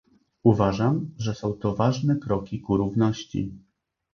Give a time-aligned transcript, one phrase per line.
[0.43, 3.53] Uważam, że są to ważne kroki ku równości